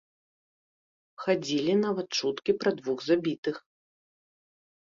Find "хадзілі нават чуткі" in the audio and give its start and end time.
1.25-2.51